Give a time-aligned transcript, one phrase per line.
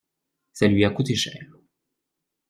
[0.53, 1.43] Ça lui a coûté cher.